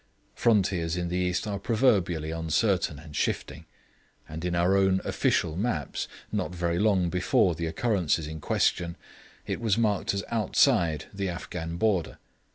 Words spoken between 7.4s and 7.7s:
the